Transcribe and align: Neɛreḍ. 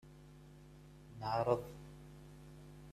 Neɛreḍ. 1.19 1.63